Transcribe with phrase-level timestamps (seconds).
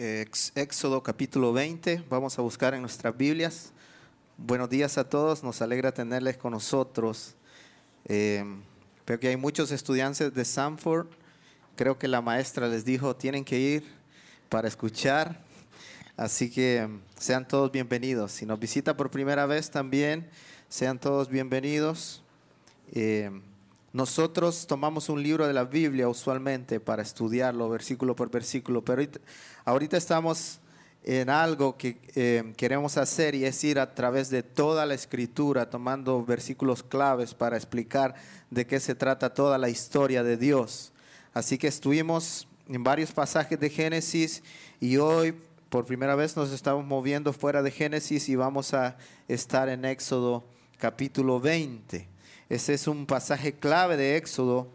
[0.00, 2.04] Éxodo capítulo 20.
[2.08, 3.70] Vamos a buscar en nuestras Biblias.
[4.38, 7.34] Buenos días a todos, nos alegra tenerles con nosotros.
[8.06, 8.42] Eh,
[9.04, 11.06] que hay muchos estudiantes de Sanford.
[11.76, 13.84] Creo que la maestra les dijo, tienen que ir
[14.48, 15.38] para escuchar.
[16.16, 16.88] Así que
[17.18, 18.32] sean todos bienvenidos.
[18.32, 20.30] Si nos visita por primera vez también,
[20.70, 22.22] sean todos bienvenidos.
[22.92, 23.30] Eh,
[23.92, 29.02] nosotros tomamos un libro de la Biblia usualmente para estudiarlo versículo por versículo, pero
[29.64, 30.60] ahorita estamos
[31.02, 35.70] en algo que eh, queremos hacer y es ir a través de toda la escritura,
[35.70, 38.14] tomando versículos claves para explicar
[38.50, 40.92] de qué se trata toda la historia de Dios.
[41.32, 44.42] Así que estuvimos en varios pasajes de Génesis
[44.78, 45.34] y hoy
[45.68, 48.96] por primera vez nos estamos moviendo fuera de Génesis y vamos a
[49.26, 50.44] estar en Éxodo
[50.78, 52.09] capítulo 20.
[52.50, 54.68] Ese es un pasaje clave de Éxodo.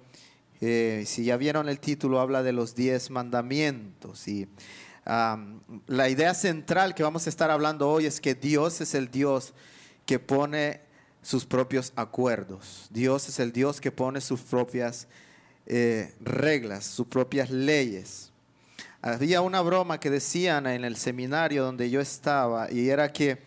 [0.61, 4.29] Eh, si ya vieron el título, habla de los diez mandamientos.
[4.29, 4.47] Y
[5.05, 9.53] la idea central que vamos a estar hablando hoy es que Dios es el Dios
[10.05, 10.79] que pone
[11.21, 12.87] sus propios acuerdos.
[12.91, 15.09] Dios es el Dios que pone sus propias
[15.65, 18.31] eh, reglas, sus propias leyes.
[19.01, 23.37] Había una broma que decían en el seminario donde yo estaba y era que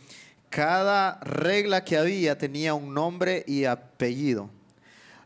[0.50, 4.50] cada regla que había tenía un nombre y apellido.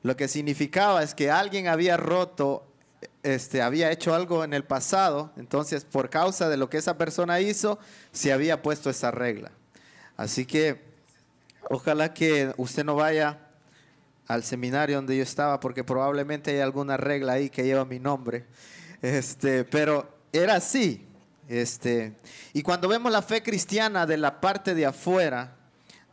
[0.02, 2.66] Lo que significaba es que alguien había roto,
[3.22, 7.40] este, había hecho algo en el pasado, entonces por causa de lo que esa persona
[7.40, 7.78] hizo,
[8.10, 9.52] se había puesto esa regla.
[10.16, 10.82] Así que
[11.70, 13.38] ojalá que usted no vaya
[14.26, 18.44] al seminario donde yo estaba, porque probablemente hay alguna regla ahí que lleva mi nombre.
[19.02, 21.06] Este, pero era así.
[21.48, 22.14] Este,
[22.52, 25.56] y cuando vemos la fe cristiana de la parte de afuera,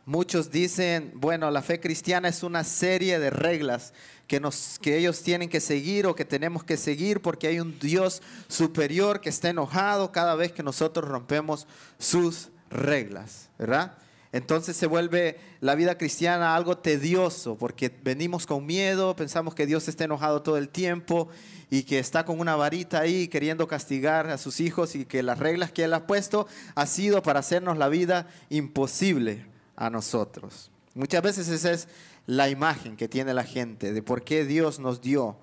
[0.04, 3.92] muchos dicen, bueno, la fe cristiana es una serie de reglas
[4.26, 7.78] que, nos, que ellos tienen que seguir o que tenemos que seguir porque hay un
[7.78, 11.66] Dios superior que está enojado cada vez que nosotros rompemos
[11.98, 13.96] sus reglas, ¿verdad?
[14.32, 19.88] Entonces se vuelve la vida cristiana algo tedioso porque venimos con miedo, pensamos que Dios
[19.88, 21.28] está enojado todo el tiempo
[21.68, 25.40] y que está con una varita ahí queriendo castigar a sus hijos y que las
[25.40, 26.46] reglas que Él ha puesto
[26.76, 30.70] ha sido para hacernos la vida imposible a nosotros.
[30.94, 31.88] Muchas veces esa es
[32.26, 35.38] la imagen que tiene la gente de por qué Dios nos dio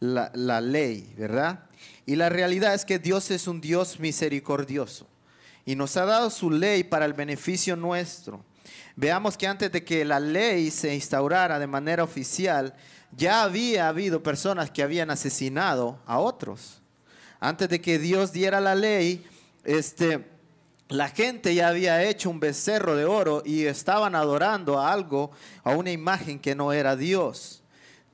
[0.00, 1.66] la, la ley, ¿verdad?
[2.06, 5.11] Y la realidad es que Dios es un Dios misericordioso
[5.64, 8.44] y nos ha dado su ley para el beneficio nuestro.
[8.96, 12.74] Veamos que antes de que la ley se instaurara de manera oficial,
[13.16, 16.80] ya había habido personas que habían asesinado a otros.
[17.40, 19.24] Antes de que Dios diera la ley,
[19.64, 20.24] este,
[20.88, 25.30] la gente ya había hecho un becerro de oro y estaban adorando a algo,
[25.64, 27.62] a una imagen que no era Dios.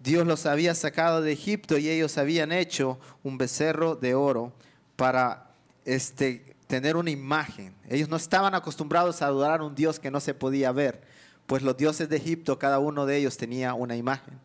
[0.00, 4.52] Dios los había sacado de Egipto y ellos habían hecho un becerro de oro
[4.96, 5.50] para
[5.84, 7.74] este, tener una imagen.
[7.88, 11.02] Ellos no estaban acostumbrados a adorar a un Dios que no se podía ver,
[11.46, 14.38] pues los dioses de Egipto, cada uno de ellos tenía una imagen.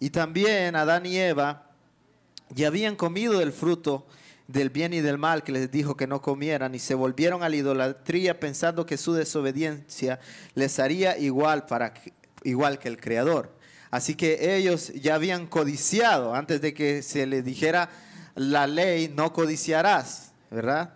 [0.00, 1.70] Y también Adán y Eva
[2.50, 4.06] ya habían comido el fruto
[4.48, 7.48] del bien y del mal que les dijo que no comieran y se volvieron a
[7.48, 10.20] la idolatría pensando que su desobediencia
[10.54, 11.92] les haría igual, para,
[12.44, 13.52] igual que el Creador.
[13.90, 17.90] Así que ellos ya habían codiciado antes de que se les dijera
[18.34, 20.95] la ley, no codiciarás, ¿verdad?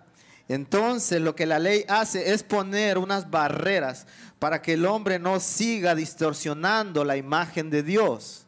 [0.50, 4.08] Entonces lo que la ley hace es poner unas barreras
[4.40, 8.46] para que el hombre no siga distorsionando la imagen de Dios.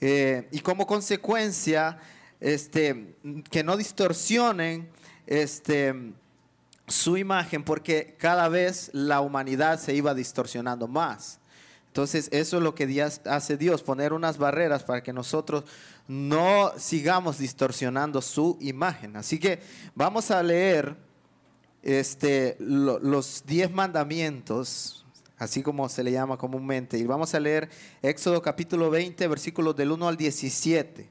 [0.00, 1.98] Eh, y como consecuencia,
[2.40, 3.14] este,
[3.52, 4.90] que no distorsionen
[5.28, 5.94] este,
[6.88, 11.38] su imagen porque cada vez la humanidad se iba distorsionando más.
[11.96, 15.64] Entonces eso es lo que hace Dios, poner unas barreras para que nosotros
[16.06, 19.16] no sigamos distorsionando su imagen.
[19.16, 19.60] Así que
[19.94, 20.94] vamos a leer
[21.82, 25.06] este, los diez mandamientos,
[25.38, 27.70] así como se le llama comúnmente, y vamos a leer
[28.02, 31.08] Éxodo capítulo 20, versículos del 1 al 17.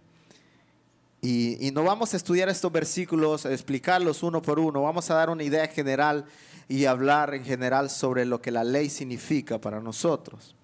[1.19, 5.31] Y, y no vamos a estudiar estos versículos, explicarlos uno por uno, vamos a dar
[5.31, 6.25] una idea general
[6.67, 10.55] y hablar en general sobre lo que la ley significa para nosotros.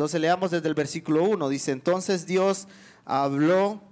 [0.00, 1.50] Entonces leamos desde el versículo 1.
[1.50, 2.68] Dice, entonces Dios
[3.04, 3.82] habló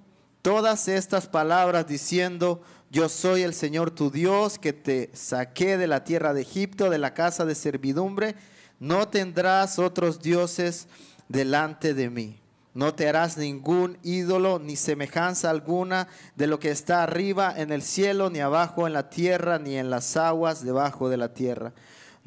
[0.40, 6.04] todas estas palabras diciendo, yo soy el Señor tu Dios que te saqué de la
[6.04, 8.36] tierra de Egipto, de la casa de servidumbre.
[8.80, 10.88] No tendrás otros dioses
[11.28, 12.40] delante de mí.
[12.72, 17.82] No te harás ningún ídolo ni semejanza alguna de lo que está arriba en el
[17.82, 21.74] cielo, ni abajo en la tierra, ni en las aguas debajo de la tierra.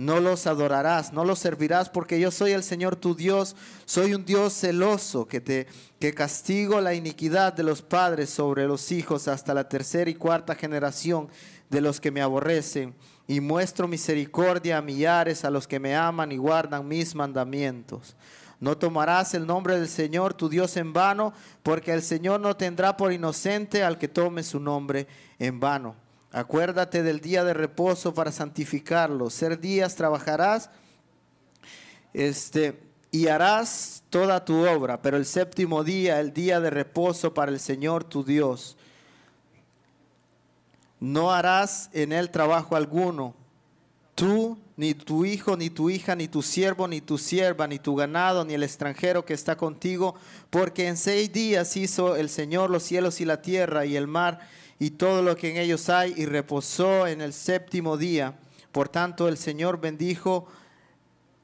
[0.02, 3.56] No los adorarás, no los servirás, porque yo soy el Señor tu Dios,
[3.86, 5.68] soy un Dios celoso que te
[6.00, 10.56] que castigo la iniquidad de los padres sobre los hijos hasta la tercera y cuarta
[10.56, 11.30] generación
[11.70, 12.96] de los que me aborrecen,
[13.28, 18.16] y muestro misericordia a millares a los que me aman y guardan mis mandamientos.
[18.60, 21.32] No tomarás el nombre del Señor tu Dios en vano,
[21.62, 25.08] porque el Señor no tendrá por inocente al que tome su nombre
[25.38, 25.96] en vano.
[26.32, 29.30] Acuérdate del día de reposo para santificarlo.
[29.30, 30.70] Ser días trabajarás
[32.14, 32.80] este,
[33.12, 37.60] y harás toda tu obra, pero el séptimo día, el día de reposo para el
[37.60, 38.78] Señor tu Dios.
[41.02, 43.34] No harás en él trabajo alguno,
[44.16, 47.96] tú, ni tu hijo, ni tu hija, ni tu siervo, ni tu sierva, ni tu
[47.96, 50.16] ganado, ni el extranjero que está contigo,
[50.50, 54.40] porque en seis días hizo el Señor los cielos y la tierra y el mar
[54.82, 58.40] y todo lo que en ellos hay, y reposó en el séptimo día.
[58.72, 60.48] Por tanto, el Señor bendijo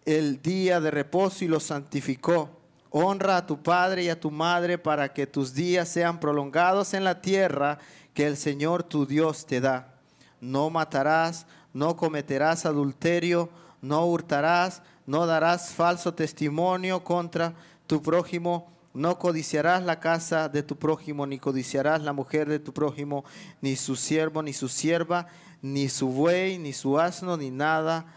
[0.05, 2.49] el día de reposo y lo santificó.
[2.89, 7.03] Honra a tu padre y a tu madre para que tus días sean prolongados en
[7.03, 7.77] la tierra
[8.15, 9.93] que el Señor tu Dios te da.
[10.41, 13.51] No matarás, no cometerás adulterio,
[13.83, 17.53] no hurtarás, no darás falso testimonio contra
[17.85, 22.73] tu prójimo no codiciarás la casa de tu prójimo, ni codiciarás la mujer de tu
[22.73, 23.23] prójimo,
[23.61, 25.27] ni su siervo, ni su sierva,
[25.61, 28.07] ni su buey, ni su asno, ni nada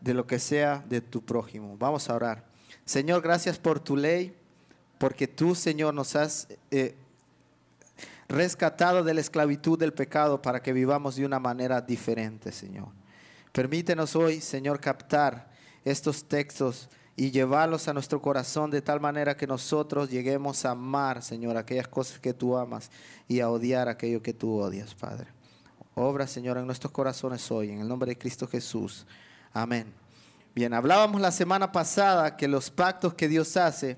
[0.00, 1.76] de lo que sea de tu prójimo.
[1.78, 2.44] Vamos a orar.
[2.84, 4.36] Señor, gracias por tu ley,
[4.98, 6.94] porque tú, Señor, nos has eh,
[8.28, 12.88] rescatado de la esclavitud del pecado para que vivamos de una manera diferente, Señor.
[13.52, 15.50] Permítenos hoy, Señor, captar
[15.84, 21.20] estos textos y llevarlos a nuestro corazón de tal manera que nosotros lleguemos a amar,
[21.20, 22.92] Señor, aquellas cosas que tú amas
[23.26, 25.26] y a odiar aquello que tú odias, Padre.
[25.96, 29.04] Obra, Señor, en nuestros corazones hoy, en el nombre de Cristo Jesús.
[29.52, 29.92] Amén.
[30.54, 33.96] Bien, hablábamos la semana pasada que los pactos que Dios hace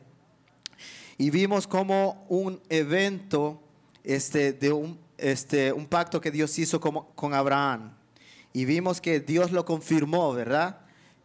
[1.19, 3.63] y vimos como un evento
[4.03, 7.93] este, de un, este, un pacto que Dios hizo como, con Abraham.
[8.55, 10.80] Y vimos que Dios lo confirmó, ¿verdad?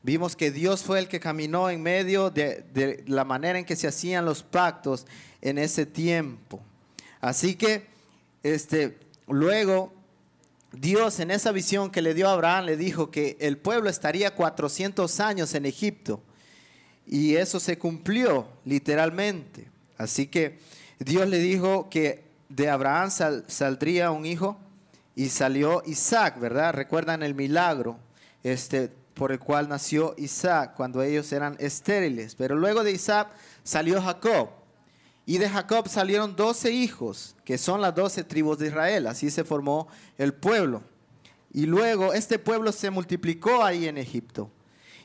[0.06, 3.88] Vimos que Dios fue el que caminó en medio de, la manera en que se
[3.88, 5.08] hacían los pactos
[5.42, 6.62] en ese tiempo.
[7.22, 7.88] Así que,
[8.44, 9.92] este, luego,
[10.72, 14.36] Dios en esa visión que le dio a Abraham le dijo que el pueblo estaría
[14.36, 16.22] 400 años en Egipto.
[17.08, 19.68] Y eso se cumplió literalmente.
[19.98, 20.60] Así que
[21.00, 23.10] Dios le dijo que de Abraham
[23.48, 24.60] saldría un hijo
[25.16, 26.76] y salió Isaac, ¿verdad?
[26.76, 27.98] Recuerdan el milagro.
[28.44, 32.36] Este, por el cual nació Isaac cuando ellos eran estériles.
[32.36, 33.30] Pero luego de Isaac
[33.64, 34.50] salió Jacob.
[35.26, 39.08] Y de Jacob salieron doce hijos, que son las doce tribus de Israel.
[39.08, 40.84] Así se formó el pueblo.
[41.52, 44.52] Y luego este pueblo se multiplicó ahí en Egipto.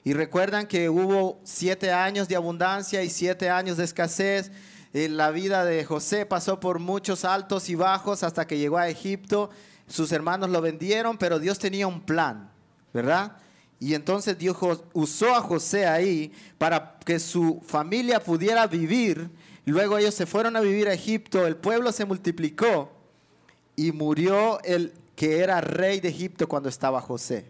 [0.03, 4.51] Y recuerdan que hubo siete años de abundancia y siete años de escasez.
[4.93, 9.51] la vida de José pasó por muchos altos y bajos hasta que llegó a Egipto.
[9.87, 12.51] Sus hermanos lo vendieron, pero Dios tenía un plan,
[12.93, 13.37] ¿verdad?
[13.81, 14.59] Y entonces Dios
[14.93, 19.31] usó a José ahí para que su familia pudiera vivir.
[19.65, 22.93] Luego ellos se fueron a vivir a Egipto, el pueblo se multiplicó
[23.77, 27.47] y murió el que era rey de Egipto cuando estaba José.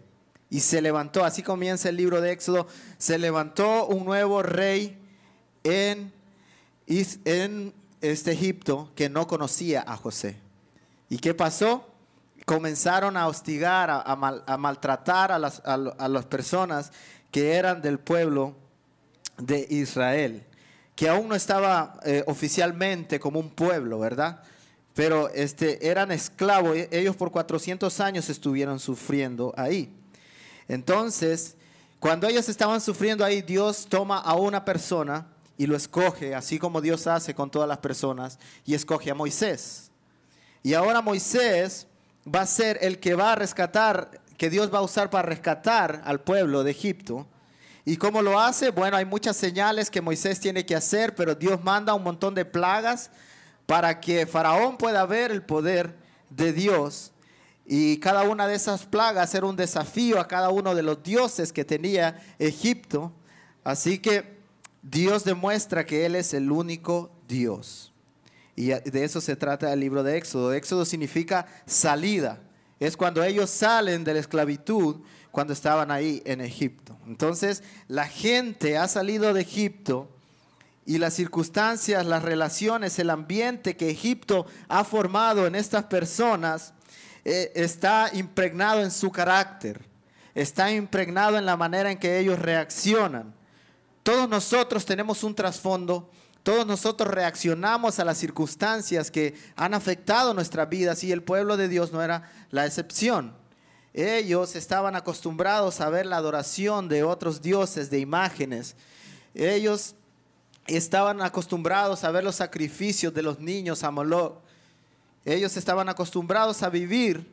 [0.49, 2.67] Y se levantó, así comienza el libro de Éxodo,
[2.97, 4.97] se levantó un nuevo rey
[5.63, 6.13] en,
[6.85, 10.37] este Egipto que no conocía a José.
[11.09, 11.90] ¿Y qué pasó?
[12.51, 16.91] Comenzaron a hostigar, a, maltratar a las, personas
[17.31, 18.57] que eran del pueblo
[19.37, 20.43] de Israel,
[20.93, 24.43] que aún no estaba eh, oficialmente como un pueblo, ¿verdad?
[24.93, 29.89] Pero este, eran esclavos, e, ellos por 400 años estuvieron sufriendo ahí.
[30.67, 31.55] Entonces,
[32.01, 35.25] cuando ellos estaban sufriendo ahí, Dios toma a una persona
[35.57, 39.89] y lo escoge, así como Dios hace con todas las personas, y escoge a Moisés.
[40.63, 41.87] Y ahora Moisés
[42.27, 46.01] va a ser el que va a rescatar, que Dios va a usar para rescatar
[46.05, 47.27] al pueblo de Egipto.
[47.83, 48.69] ¿Y cómo lo hace?
[48.69, 52.45] Bueno, hay muchas señales que Moisés tiene que hacer, pero Dios manda un montón de
[52.45, 53.09] plagas
[53.65, 55.95] para que Faraón pueda ver el poder
[56.29, 57.11] de Dios.
[57.65, 61.53] Y cada una de esas plagas era un desafío a cada uno de los dioses
[61.53, 63.13] que tenía Egipto.
[63.63, 64.41] Así que
[64.81, 67.90] Dios demuestra que Él es el único Dios.
[68.55, 70.53] Y de eso se trata el libro de Éxodo.
[70.53, 72.39] Éxodo significa salida.
[72.79, 74.97] Es cuando ellos salen de la esclavitud,
[75.31, 76.97] cuando estaban ahí en Egipto.
[77.07, 80.09] Entonces, la gente ha salido de Egipto
[80.85, 86.73] y las circunstancias, las relaciones, el ambiente que Egipto ha formado en estas personas
[87.23, 89.89] eh, está impregnado en su carácter.
[90.33, 93.33] está impregnado en la manera en que ellos reaccionan.
[94.01, 96.09] Todos nosotros tenemos un trasfondo,
[96.43, 101.67] todos nosotros reaccionamos a las circunstancias que han afectado nuestras vidas y el pueblo de
[101.67, 103.35] Dios no era la excepción.
[103.93, 108.75] Ellos estaban acostumbrados a ver la adoración de otros dioses, de imágenes.
[109.35, 109.95] Ellos
[110.65, 114.39] estaban acostumbrados a ver los sacrificios de los niños a Moloch.
[115.25, 117.31] Ellos estaban acostumbrados a vivir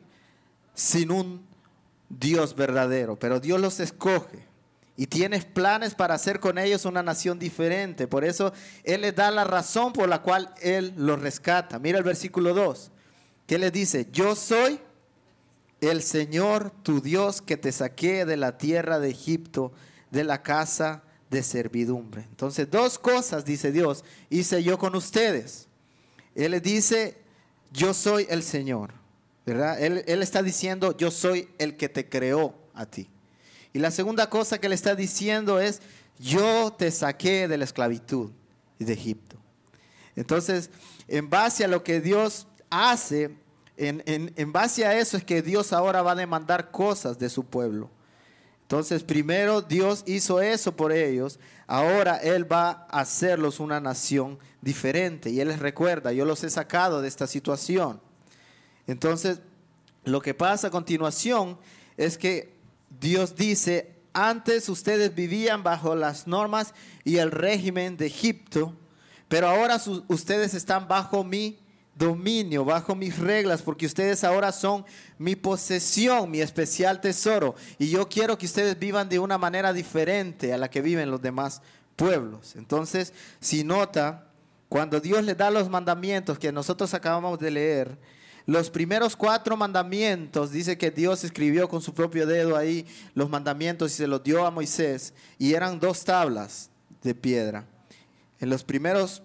[0.75, 1.47] sin un
[2.09, 4.48] Dios verdadero, pero Dios los escoge
[4.99, 8.05] y tienes planes para hacer con ellos una nación diferente.
[8.05, 8.51] Por eso
[8.83, 11.79] Él les da la razón por la cual Él los rescata.
[11.79, 12.91] Mira el versículo 2,
[13.47, 14.77] que les dice, yo soy
[15.79, 19.71] el Señor tu Dios que te saqué de la tierra de Egipto,
[20.11, 22.25] de la casa de servidumbre.
[22.29, 25.69] Entonces, dos cosas, dice Dios, hice yo con ustedes.
[26.35, 27.17] Él les dice,
[27.71, 28.91] yo soy el Señor,
[29.45, 29.81] ¿verdad?
[29.81, 33.07] Él, él está diciendo, yo soy el que te creó a ti.
[33.73, 35.81] Y la segunda cosa que le está diciendo es,
[36.17, 38.31] yo te saqué de la esclavitud
[38.79, 39.37] de Egipto.
[40.15, 40.69] Entonces,
[41.07, 43.35] en base a lo que Dios hace,
[43.77, 47.89] en, base a eso es que Dios ahora va a demandar cosas de su pueblo.
[48.63, 55.29] Entonces, primero Dios hizo eso por ellos, ahora Él va a hacerlos una nación diferente.
[55.29, 58.01] Y Él les recuerda, yo los he sacado de esta situación.
[58.85, 59.39] Entonces,
[60.03, 61.57] lo que pasa a continuación
[61.97, 62.58] es que
[62.99, 68.75] Dios dice, antes ustedes vivían bajo las normas y el régimen de Egipto,
[69.27, 71.59] pero ahora ustedes están bajo mi
[71.95, 74.85] dominio, bajo mis reglas, porque ustedes ahora son
[75.17, 77.55] mi posesión, mi especial tesoro.
[77.77, 81.21] Y yo quiero que ustedes vivan de una manera diferente a la que viven los
[81.21, 81.61] demás
[81.95, 82.55] pueblos.
[82.55, 84.31] Entonces, si nota,
[84.69, 87.97] cuando Dios le da los mandamientos que nosotros acabamos de leer,
[88.49, 93.91] los primeros cuatro mandamientos, dice que Dios escribió con su propio dedo ahí los mandamientos
[93.91, 96.69] y se los dio a Moisés, y eran dos tablas
[97.03, 97.65] de piedra.
[98.39, 99.21] En los primeros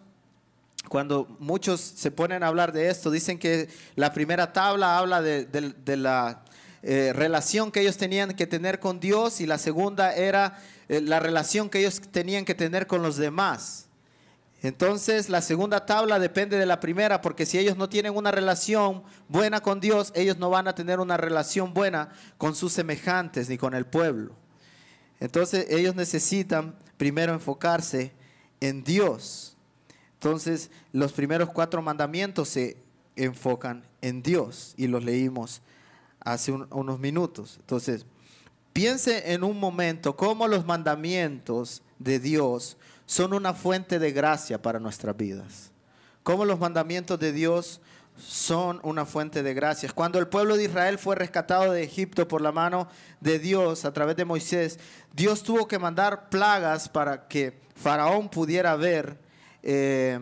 [0.88, 5.48] cuando muchos se ponen a hablar de esto, dicen que la primera tabla habla de,
[5.96, 6.44] la
[6.82, 11.20] eh, relación que ellos tenían que tener con Dios y la segunda era eh, la
[11.20, 13.83] relación que ellos tenían que tener con los demás.
[14.64, 19.02] Entonces la segunda tabla depende de la primera, porque si ellos no tienen una relación
[19.28, 23.58] buena con Dios, ellos no van a tener una relación buena con sus semejantes ni
[23.58, 24.34] con el pueblo.
[25.20, 28.12] Entonces ellos necesitan primero enfocarse
[28.58, 29.54] en Dios.
[30.14, 32.78] Entonces, los primeros cuatro mandamientos se
[33.16, 35.60] enfocan en Dios y los leímos
[36.20, 37.58] hace unos minutos.
[37.60, 38.06] Entonces,
[38.72, 44.80] piense en un momento cómo los mandamientos de Dios son una fuente de gracia para
[44.80, 45.70] nuestras vidas.
[46.22, 47.80] Cómo los mandamientos de Dios
[48.16, 49.92] son una fuente de gracias.
[49.92, 52.88] Cuando el pueblo de Israel fue rescatado de Egipto por la mano
[53.20, 54.78] de Dios a través de Moisés,
[55.12, 59.18] Dios tuvo que mandar plagas para que Faraón pudiera ver
[59.62, 60.18] eh,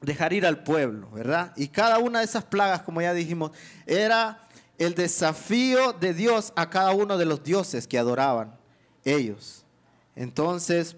[0.00, 1.52] dejar ir al pueblo, ¿verdad?
[1.56, 3.52] Y cada una de esas plagas, como ya dijimos,
[3.86, 4.42] era
[4.78, 8.56] el desafío de Dios a cada uno de los dioses que adoraban
[9.04, 9.64] ellos.
[10.14, 10.96] Entonces,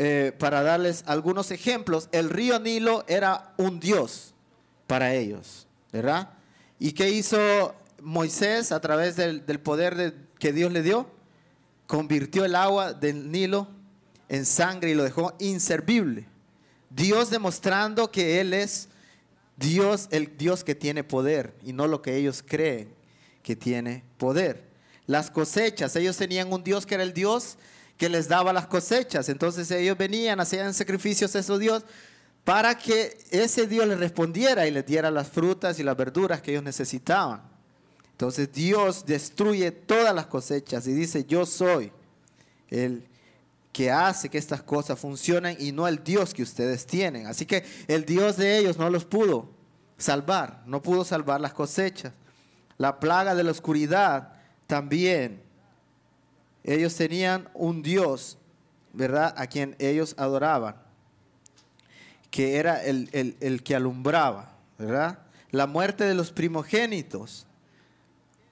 [0.00, 4.32] eh, para darles algunos ejemplos, el río Nilo era un dios
[4.86, 6.34] para ellos, ¿verdad?
[6.78, 11.10] ¿Y qué hizo Moisés a través del, poder que Dios le dio?
[11.88, 13.66] Convirtió el agua del Nilo
[14.28, 16.28] en sangre y lo dejó inservible.
[16.90, 18.90] Dios demostrando que Él es
[19.56, 22.94] Dios, el Dios que tiene poder y no lo que ellos creen
[23.42, 24.62] que tiene poder.
[25.06, 27.58] Las cosechas, ellos tenían un Dios que era el Dios
[27.98, 29.28] que les daba las cosechas.
[29.28, 31.84] Entonces ellos venían, hacían sacrificios a su Dios
[32.44, 36.52] para que ese Dios les respondiera y les diera las frutas y las verduras que
[36.52, 37.42] ellos necesitaban.
[38.12, 41.92] Entonces Dios destruye todas las cosechas y dice, yo soy
[42.70, 43.06] el
[43.72, 47.26] que hace que estas cosas funcionen y no el Dios que ustedes tienen.
[47.26, 49.50] Así que el Dios de ellos no los pudo
[49.98, 52.12] salvar, no pudo salvar las cosechas.
[52.76, 54.32] La plaga de la oscuridad
[54.66, 55.47] también.
[56.68, 58.36] Ellos tenían un Dios,
[58.92, 59.32] ¿verdad?
[59.38, 60.76] A quien ellos adoraban,
[62.30, 63.08] que era el,
[63.40, 65.20] el que alumbraba, ¿verdad?
[65.50, 67.46] La muerte de los primogénitos.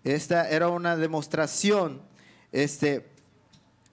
[0.03, 2.01] Esta era una demostración
[2.53, 3.07] este,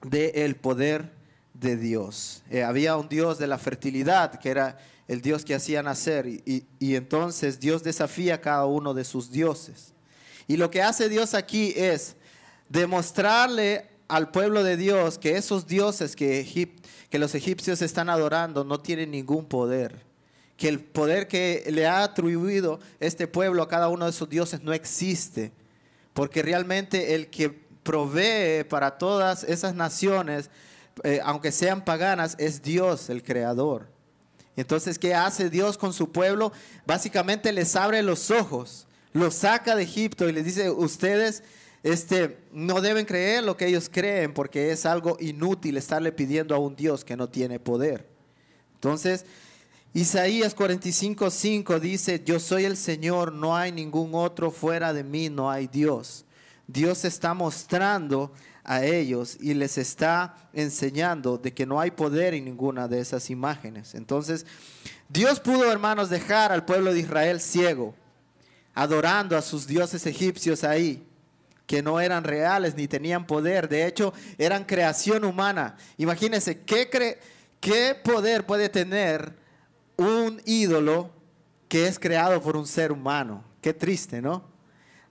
[0.04, 1.12] del poder
[1.54, 2.44] de Dios.
[2.50, 4.78] Eh, había un Dios de la fertilidad, que era
[5.10, 9.32] el Dios que hacía nacer, y, y entonces Dios desafía a cada uno de sus
[9.32, 9.92] dioses.
[10.48, 12.16] Y lo que hace Dios aquí es
[12.70, 16.70] demostrarle al pueblo de Dios que esos dioses que,
[17.10, 20.04] que los egipcios están adorando no tienen ningún poder.
[20.56, 24.62] Que el poder que le ha atribuido este pueblo a cada uno de sus dioses
[24.62, 25.52] no existe.
[26.14, 27.50] Porque realmente el que
[27.82, 30.52] provee para todas esas naciones,
[31.04, 33.88] eh, aunque sean paganas, es Dios el creador.
[34.56, 36.52] Entonces, ¿qué hace Dios con su pueblo?
[36.86, 41.42] Básicamente les abre los ojos, los saca de Egipto y les dice, ustedes
[41.84, 46.58] este, no deben creer lo que ellos creen porque es algo inútil estarle pidiendo a
[46.58, 48.08] un Dios que no tiene poder.
[48.76, 49.26] Entonces,
[49.94, 55.52] Isaías 45:5 dice, yo soy el Señor, no hay ningún otro fuera de mí, no
[55.52, 56.26] hay Dios.
[56.68, 58.32] Dios está mostrando
[58.64, 63.30] a ellos y les está enseñando de que no hay poder en ninguna de esas
[63.30, 63.94] imágenes.
[63.94, 64.46] Entonces,
[65.10, 67.94] Dios pudo, hermanos, dejar al pueblo de Israel ciego,
[68.74, 71.06] adorando a sus dioses egipcios ahí,
[71.74, 75.76] que no eran reales ni tenían poder, de hecho, eran creación humana.
[75.98, 76.88] Imagínense, ¿qué,
[77.60, 79.34] qué poder puede tener
[79.98, 81.10] un ídolo
[81.68, 83.44] que es creado por un ser humano.
[83.60, 84.44] Qué triste, ¿no?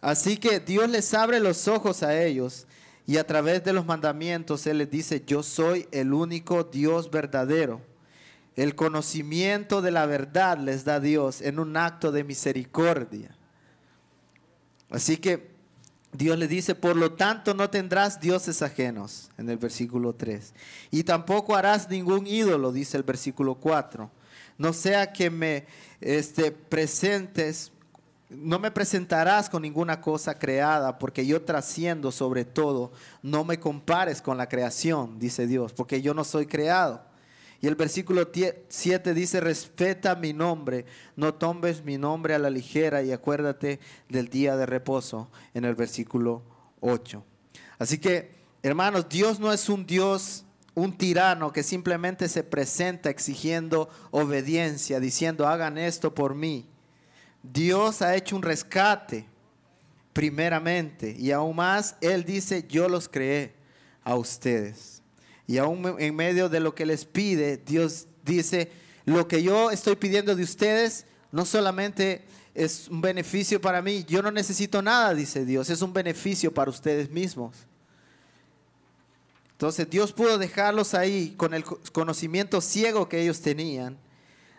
[0.00, 2.68] Así que Dios les abre los ojos a ellos
[3.08, 7.80] y a través de los mandamientos Él les dice, yo soy el único Dios verdadero.
[8.54, 13.36] El conocimiento de la verdad les da Dios en un acto de misericordia.
[14.90, 15.51] Así que
[16.12, 20.52] Dios le dice, por lo tanto no tendrás dioses ajenos, en el versículo 3.
[20.90, 24.10] Y tampoco harás ningún ídolo, dice el versículo 4
[24.58, 25.66] no sea que me
[26.00, 27.72] este, presentes,
[28.28, 32.92] no me presentarás con ninguna cosa creada, porque yo trasciendo sobre todo,
[33.22, 37.02] no me compares con la creación, dice Dios, porque yo no soy creado.
[37.62, 38.28] Y el versículo
[38.68, 43.78] 7 dice, respeta mi nombre, no tomes mi nombre a la ligera y acuérdate
[44.08, 46.42] del día de reposo, en el versículo
[46.80, 47.24] 8.
[47.78, 53.88] Así que, hermanos, Dios no es un Dios un tirano que simplemente se presenta exigiendo
[54.10, 56.66] obediencia, diciendo, hagan esto por mí.
[57.42, 59.26] Dios ha hecho un rescate,
[60.12, 63.54] primeramente, y aún más, Él dice, yo los creé
[64.02, 65.01] a ustedes.
[65.46, 68.70] Y aún en medio de lo que les pide, Dios dice,
[69.04, 74.22] lo que yo estoy pidiendo de ustedes no solamente es un beneficio para mí, yo
[74.22, 77.56] no necesito nada, dice Dios, es un beneficio para ustedes mismos.
[79.52, 83.96] Entonces Dios pudo dejarlos ahí con el conocimiento ciego que ellos tenían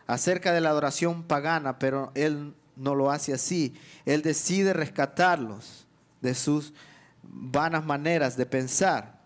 [0.07, 3.75] acerca de la adoración pagana, pero Él no lo hace así.
[4.05, 5.85] Él decide rescatarlos
[6.21, 6.73] de sus
[7.21, 9.22] vanas maneras de pensar.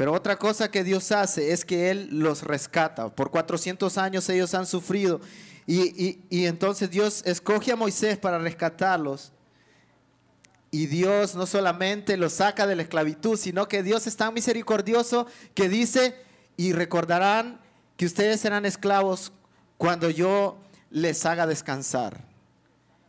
[0.00, 3.14] Pero otra cosa que Dios hace es que Él los rescata.
[3.14, 5.20] Por 400 años ellos han sufrido
[5.66, 9.30] y, y entonces Dios escoge a Moisés para rescatarlos
[10.70, 15.26] y Dios no solamente los saca de la esclavitud, sino que Dios es tan misericordioso
[15.52, 16.16] que dice,
[16.56, 17.60] y recordarán
[17.98, 19.32] que ustedes serán esclavos
[19.76, 20.56] cuando yo
[20.88, 22.24] les haga descansar.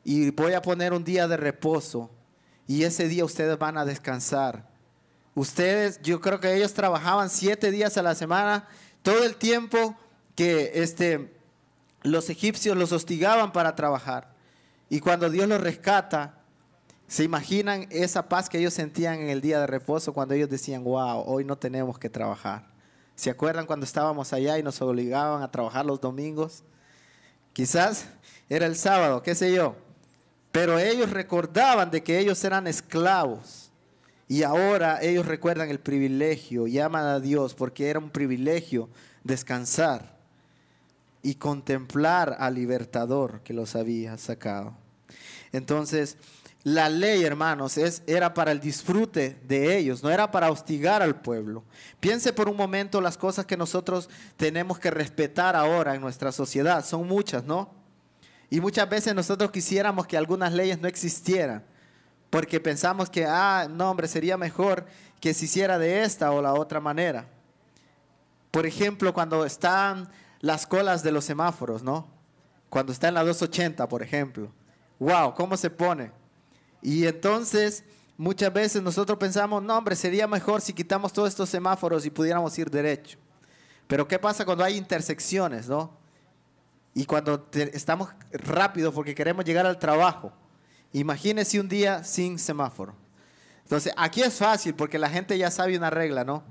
[0.03, 2.11] Y voy a poner un día de reposo.
[2.67, 4.70] Y ese día ustedes van a descansar.
[5.35, 8.67] Ustedes, yo creo que ellos trabajaban siete días a la semana,
[9.01, 9.95] todo el tiempo
[10.35, 11.33] que este,
[12.03, 14.33] los egipcios los hostigaban para trabajar.
[14.89, 16.41] Y cuando Dios los rescata,
[17.11, 20.85] ¿Se imaginan esa paz que ellos sentían en el día de reposo cuando ellos decían,
[20.85, 22.69] wow, hoy no tenemos que trabajar?
[23.15, 26.63] ¿Se acuerdan cuando estábamos allá y nos obligaban a trabajar los domingos?
[27.51, 28.05] Quizás
[28.47, 29.75] era el sábado, qué sé yo.
[30.53, 33.70] Pero ellos recordaban de que ellos eran esclavos.
[34.31, 38.87] Y ahora ellos recuerdan el privilegio y aman a Dios porque era un privilegio
[39.25, 40.15] descansar
[41.21, 44.73] y contemplar al libertador que los había sacado.
[45.51, 46.15] Entonces,
[46.63, 51.19] la ley, hermanos, es, era para el disfrute de ellos, no era para hostigar al
[51.19, 51.65] pueblo.
[51.99, 56.85] Piense por un momento las cosas que nosotros tenemos que respetar ahora en nuestra sociedad.
[56.85, 57.69] Son muchas, ¿no?
[58.49, 61.65] Y muchas veces nosotros quisiéramos que algunas leyes no existieran,
[62.31, 64.85] porque pensamos que, ah, no, hombre, sería mejor
[65.19, 67.27] que se hiciera de esta o la otra manera.
[68.49, 72.07] Por ejemplo, cuando están las colas de los semáforos, ¿no?
[72.69, 74.49] Cuando está en la 280, por ejemplo.
[74.97, 75.35] ¡Wow!
[75.35, 76.11] ¿Cómo se pone?
[76.81, 77.83] Y entonces
[78.17, 82.57] muchas veces nosotros pensamos, no hombre, sería mejor si quitamos todos estos semáforos y pudiéramos
[82.57, 83.17] ir derecho.
[83.87, 85.97] Pero ¿qué pasa cuando hay intersecciones, no?
[86.93, 90.31] Y cuando estamos rápidos porque queremos llegar al trabajo.
[90.93, 92.93] Imagínese un día sin semáforo.
[93.63, 96.43] Entonces, aquí es fácil porque la gente ya sabe una regla, ¿no?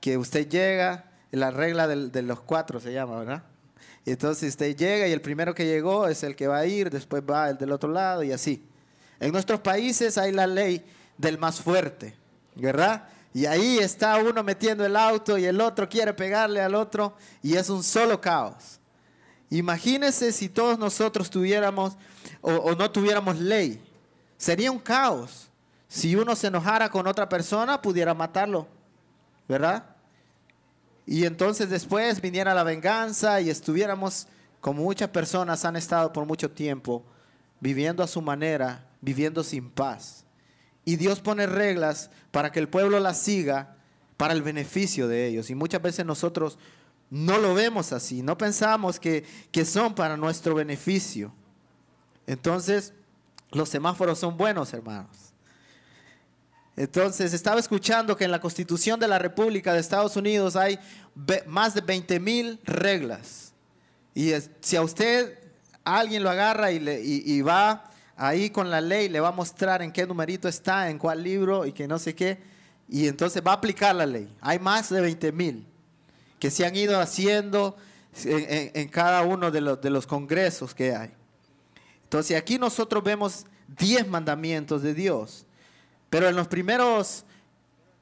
[0.00, 3.42] Que usted llega, la regla de los cuatro se llama, ¿verdad?
[4.04, 7.22] Entonces usted llega y el primero que llegó es el que va a ir, después
[7.22, 8.64] va el del otro lado y así.
[9.20, 10.84] En nuestros países hay la ley
[11.16, 12.16] del más fuerte,
[12.56, 13.08] ¿verdad?
[13.32, 17.54] Y ahí está uno metiendo el auto y el otro quiere pegarle al otro y
[17.54, 18.80] es un solo caos.
[19.52, 21.98] Imagínense si todos nosotros tuviéramos
[22.40, 23.82] o, no tuviéramos ley.
[24.38, 25.50] Sería un caos.
[25.88, 28.66] si uno se enojara con otra persona, pudiera matarlo,
[29.46, 29.84] ¿verdad?
[31.04, 34.26] Y entonces después viniera la venganza y estuviéramos,
[34.62, 37.04] como muchas personas han estado por mucho tiempo,
[37.60, 40.24] viviendo a su manera, viviendo sin paz.
[40.86, 43.76] Y Dios pone reglas para que el pueblo las siga
[44.16, 45.50] para el beneficio de ellos.
[45.50, 46.56] Y muchas veces nosotros
[47.12, 51.30] no lo vemos así, no pensamos que, que son para nuestro beneficio.
[52.26, 52.94] Entonces,
[53.50, 55.34] los semáforos son buenos, hermanos.
[56.74, 60.78] Entonces, estaba escuchando que en la Constitución de la República de Estados Unidos hay
[61.46, 63.52] más de 20 mil reglas.
[64.14, 65.38] Y si a usted
[65.84, 69.82] alguien lo agarra y, le, y, va ahí con la ley, le va a mostrar
[69.82, 72.38] en qué numerito está, en cuál libro y que no sé qué,
[72.88, 74.34] y entonces va a aplicar la ley.
[74.40, 75.71] Hay más de 20 mil
[76.42, 77.76] que se han ido haciendo
[78.24, 81.12] en, cada uno de los, de los congresos que hay.
[82.02, 83.46] Entonces aquí nosotros vemos
[83.78, 85.46] 10 mandamientos de Dios.
[86.10, 87.24] Pero en los primeros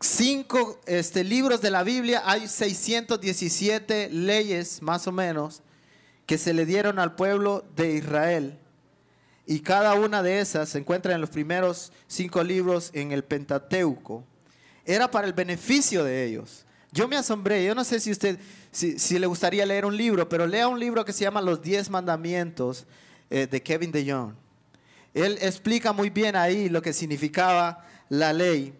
[0.01, 5.61] cinco este, libros de la Biblia hay 617 leyes, más o menos,
[6.25, 8.59] que se le dieron al pueblo de Israel.
[9.45, 14.25] Y cada una de esas se encuentra en los primeros cinco libros en el Pentateuco.
[14.87, 16.65] Era para el beneficio de ellos.
[16.93, 18.39] Yo me asombré, yo no sé si usted,
[18.73, 21.89] si, le gustaría leer un libro, pero lea un libro que se llama Los Diez
[21.89, 22.87] Mandamientos
[23.31, 24.35] eh, de Kevin DeYoung.
[25.15, 28.75] Él explica muy bien ahí lo que significaba la ley.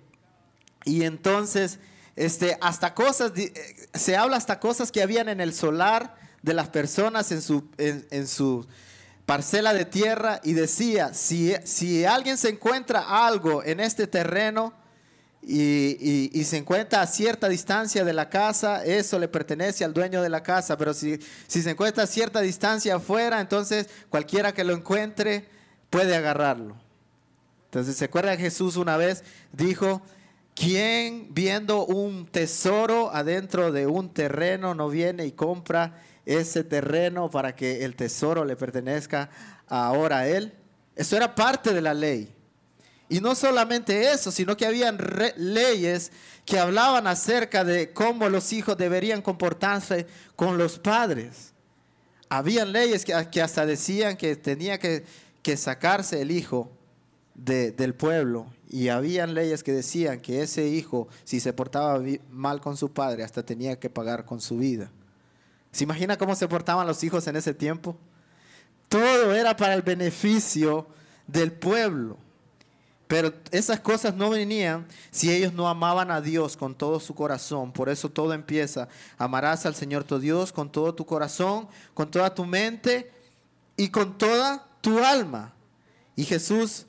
[0.85, 1.79] Y entonces,
[2.17, 3.53] este, hasta cosas, eh,
[3.95, 8.27] se habla hasta cosas que habían en el solar de las personas en su, en,
[8.27, 8.67] su
[9.25, 14.73] parcela de tierra y decía, si, si alguien se encuentra algo en este terreno,
[15.43, 20.21] y, y, se encuentra a cierta distancia de la casa, eso le pertenece al dueño
[20.21, 24.65] de la casa, pero si, si se encuentra a cierta distancia afuera, entonces cualquiera que
[24.65, 25.49] lo encuentre
[25.89, 26.77] puede agarrarlo.
[27.65, 30.03] Entonces, ¿se acuerda Jesús una vez dijo,
[30.55, 37.57] ¿quién viendo un tesoro adentro de un terreno no viene y compra ese terreno para
[37.57, 39.31] que el tesoro le pertenezca
[39.69, 40.53] ahora a él?
[40.97, 42.35] Eso era parte de la ley.
[43.11, 44.97] Y no solamente eso, sino que habían
[45.37, 46.13] leyes
[46.47, 51.53] que hablaban acerca de cómo los hijos deberían comportarse con los padres.
[52.29, 55.05] Habían leyes que, hasta decían que tenía que,
[55.43, 56.71] que sacarse el hijo
[57.35, 62.77] del pueblo y habían leyes que decían que ese hijo, si se portaba mal con
[62.77, 64.93] su padre, hasta tenía que pagar con su vida.
[65.73, 67.97] ¿Se imagina cómo se portaban los hijos en ese tiempo?
[68.89, 70.87] Todo era para el beneficio
[71.27, 72.30] del pueblo.
[73.11, 77.73] Pero esas cosas no venían si ellos no amaban a Dios con todo su corazón.
[77.73, 78.87] Por eso todo empieza.
[79.19, 83.11] Amarás al Señor tu Dios con todo tu corazón, con toda tu mente
[83.77, 85.53] y con toda tu alma.
[86.15, 86.87] Y Jesús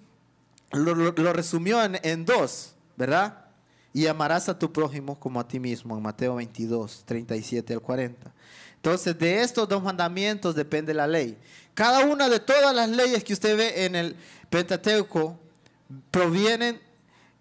[0.72, 0.94] lo,
[1.34, 3.46] resumió en, dos, ¿verdad?
[3.92, 8.32] Y amarás a tu prójimo como a ti mismo, en Mateo 22, 37 al 40.
[8.76, 11.36] Entonces, de estos dos mandamientos depende la ley.
[11.74, 14.16] Cada una de todas las leyes que usted ve en el
[14.52, 15.40] Pentateuco
[16.10, 16.80] provienen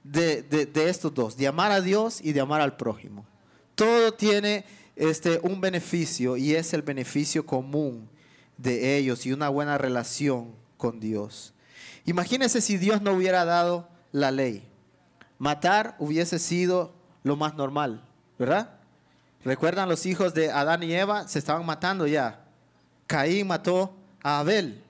[0.02, 3.26] de, estos dos, de amar a Dios y de amar al prójimo.
[3.74, 4.64] Todo tiene
[4.96, 8.08] este, un beneficio y es el beneficio común
[8.56, 11.54] de ellos y una buena relación con Dios.
[12.04, 14.66] Imagínense si Dios no hubiera dado la ley.
[15.38, 18.02] Matar hubiese sido lo más normal,
[18.38, 18.80] ¿verdad?
[19.44, 21.26] ¿Recuerdan los hijos de Adán y Eva?
[21.28, 22.44] Se estaban matando ya.
[23.06, 24.82] Caín mató a Abel.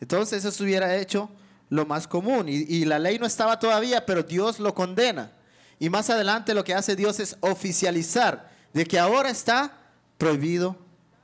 [0.00, 1.28] Entonces eso hubiera hecho
[1.70, 2.46] lo más común.
[2.48, 5.32] Y, la ley no estaba todavía, pero Dios lo condena.
[5.78, 9.78] Y más adelante lo que hace Dios es oficializar de que ahora está
[10.18, 10.76] prohibido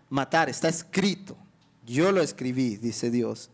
[0.09, 1.37] matar, está escrito.
[1.87, 3.51] Yo lo escribí, dice Dios.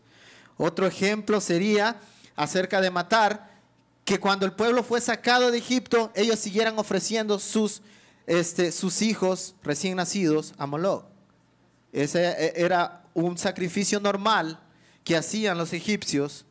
[0.57, 1.97] Otro ejemplo sería
[2.35, 3.57] acerca de matar,
[4.05, 7.81] que cuando el pueblo fue sacado de Egipto, ellos siguieran ofreciendo sus,
[8.25, 11.03] este, sus hijos recién nacidos a Moloch.
[11.91, 14.61] Ese era un sacrificio normal
[15.03, 16.45] que hacían los egipcios.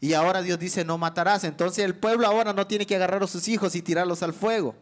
[0.00, 1.44] Y ahora Dios dice, no matarás.
[1.44, 4.74] Entonces el pueblo ahora no tiene que agarrar a sus hijos y tirarlos al fuego.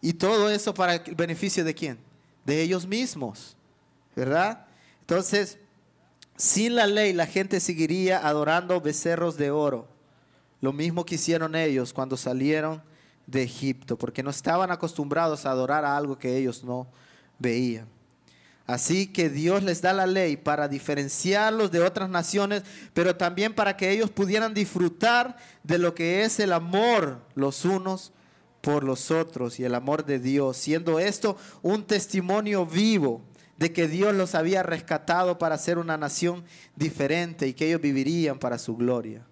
[0.00, 1.98] Y todo eso para el beneficio de quién?
[2.44, 3.56] De ellos mismos.
[4.14, 4.66] ¿Verdad?
[5.00, 5.58] Entonces,
[6.36, 9.88] sin la ley la gente seguiría adorando becerros de oro.
[10.60, 12.82] Lo mismo que hicieron ellos cuando salieron
[13.26, 16.86] de Egipto, porque no estaban acostumbrados a adorar a algo que ellos no
[17.38, 17.86] veían.
[18.72, 22.62] Así que Dios les da la ley para diferenciarlos de otras naciones,
[22.94, 28.12] pero también para que ellos pudieran disfrutar de lo que es el amor los unos
[28.62, 33.20] por los otros y el amor de Dios, siendo esto un testimonio vivo
[33.58, 36.42] de que Dios los había rescatado para ser una nación
[36.74, 39.22] diferente y que ellos vivirían para su gloria.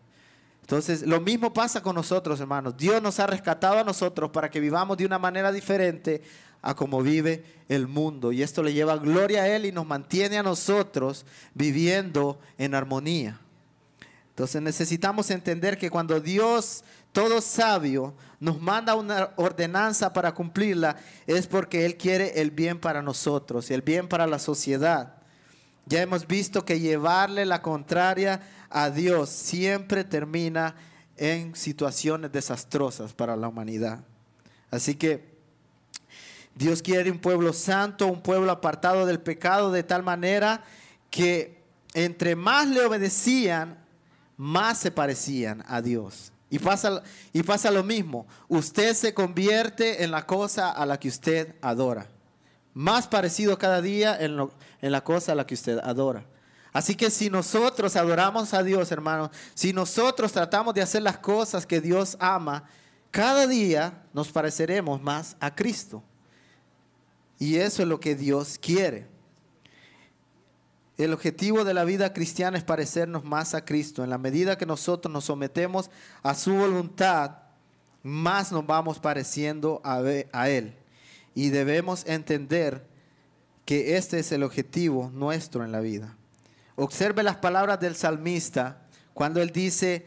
[0.61, 2.77] Entonces, lo mismo pasa con nosotros, hermanos.
[2.77, 6.23] Dios nos ha rescatado a nosotros para que vivamos de una manera diferente
[6.63, 8.33] a como vive el mundo.
[8.33, 13.41] Y esto le lleva gloria a Él y nos mantiene a nosotros viviendo en armonía.
[14.31, 20.97] Entonces necesitamos entender que cuando Dios, todo sabio, nos manda una ordenanza para cumplirla,
[21.27, 25.17] es porque Él quiere el bien para nosotros y el bien para la sociedad.
[25.87, 30.75] Ya hemos visto que llevarle la contraria a Dios siempre termina
[31.17, 34.05] en situaciones desastrosas para la humanidad.
[34.71, 35.40] Así que
[36.55, 40.63] Dios quiere un pueblo santo, un pueblo apartado del pecado de tal manera
[41.11, 41.63] que
[41.95, 43.79] entre más le obedecían,
[44.37, 46.33] más se parecían a Dios.
[46.49, 51.09] Y pasa, y pasa lo mismo, usted se convierte en la cosa a la que
[51.09, 52.09] usted adora.
[52.75, 54.37] Más parecido cada día en,
[54.81, 56.25] en la cosa a la que usted adora.
[56.73, 61.67] Así que si nosotros adoramos a Dios, hermanos, si nosotros tratamos de hacer las cosas
[61.67, 62.65] que Dios ama,
[63.11, 66.03] cada día nos pareceremos más a Cristo.
[67.41, 69.09] Y eso es lo que Dios quiere.
[70.99, 74.05] El objetivo de la vida cristiana es parecernos más a Cristo.
[74.05, 75.91] En la medida que nosotros nos sometemos
[76.23, 77.39] a su voluntad,
[78.03, 80.01] más nos vamos pareciendo a,
[80.51, 80.75] Él.
[81.35, 82.87] Y debemos entender
[83.65, 86.19] que este es el objetivo nuestro en la vida.
[86.77, 88.83] Observe las palabras del salmista
[89.15, 90.07] cuando él dice,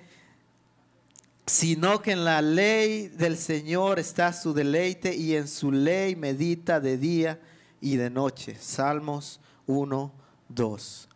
[1.46, 6.80] sino que en la ley del Señor está su deleite y en su ley medita
[6.80, 7.40] de día
[7.82, 8.56] y de noche.
[8.60, 10.12] Salmos 1,
[10.50, 11.10] 2.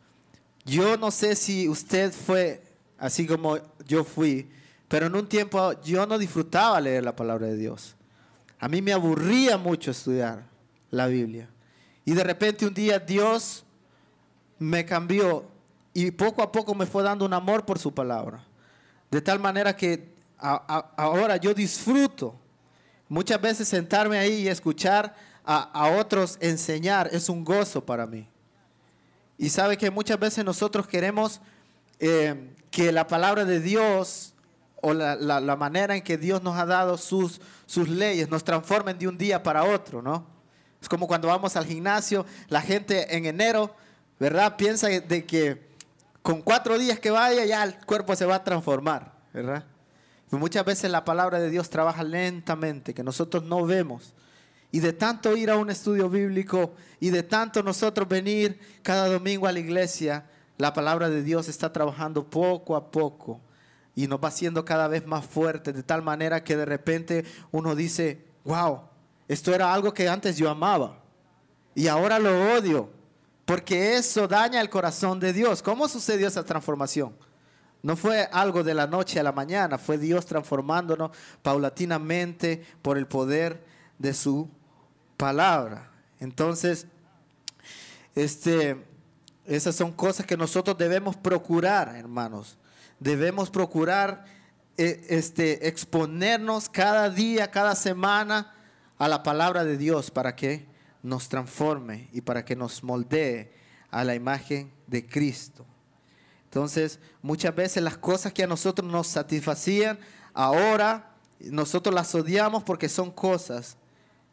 [0.66, 2.62] Yo no sé si usted fue
[2.98, 4.50] así como yo fui,
[4.88, 7.96] pero en un tiempo yo no disfrutaba leer la palabra de Dios.
[8.60, 10.46] A mí me aburría mucho estudiar
[10.92, 11.50] la Biblia.
[12.04, 13.64] Y de repente un día Dios
[14.60, 15.46] me cambió
[15.94, 18.44] y poco a poco me fue dando un amor por su palabra.
[19.10, 22.36] De tal manera que ahora yo disfruto
[23.10, 28.28] muchas veces sentarme ahí y escuchar a, otros enseñar es un gozo para mí.
[29.38, 31.40] Y sabe que muchas veces nosotros queremos
[32.00, 34.34] eh, que la palabra de Dios
[34.82, 39.00] o la, la, manera en que Dios nos ha dado sus, sus leyes nos transformen
[39.00, 40.28] de un día para otro, ¿no?
[40.82, 43.74] Es como cuando vamos al gimnasio, la gente en enero
[44.20, 44.56] ¿verdad?
[44.58, 45.68] Piensa de que
[46.22, 49.64] con cuatro días que vaya ya el cuerpo se va a transformar, ¿verdad?
[50.32, 54.14] Muchas veces la palabra de Dios trabaja lentamente, que nosotros no vemos.
[54.72, 59.48] Y de tanto ir a un estudio bíblico y de tanto nosotros venir cada domingo
[59.48, 60.26] a la iglesia,
[60.58, 63.40] la palabra de Dios está trabajando poco a poco
[63.96, 67.76] y nos va haciendo cada vez más fuerte, de tal manera que de repente uno
[67.76, 68.82] dice, wow,
[69.28, 71.00] esto era algo que antes yo amaba
[71.74, 72.90] y ahora lo odio
[73.46, 75.62] porque eso daña el corazón de Dios.
[75.62, 77.16] ¿Cómo sucedió esa transformación?
[77.84, 81.12] No fue algo de la noche a la mañana, fue Dios transformándonos
[81.42, 83.64] paulatinamente por el poder
[83.98, 84.50] de su
[85.16, 85.92] palabra.
[86.20, 86.88] Entonces,
[88.16, 88.84] este,
[89.46, 92.58] esas son cosas que nosotros debemos procurar, hermanos.
[93.00, 94.26] Debemos procurar
[94.78, 98.54] eh, este, exponernos cada día, cada semana
[98.98, 100.66] a la palabra de Dios para que
[101.04, 103.54] nos transforme y para que nos moldee
[103.92, 105.66] a la imagen de Cristo.
[106.48, 110.00] Entonces, muchas veces las cosas que a nosotros nos satisfacían,
[110.34, 113.78] ahora nosotros las odiamos porque son cosas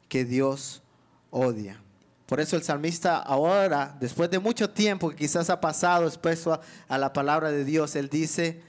[0.09, 0.83] que Dios
[1.31, 1.81] odia.
[2.27, 6.61] Por eso el salmista ahora, después de mucho tiempo que quizás ha pasado expuesto a,
[6.89, 8.63] a la palabra de Dios, él dice,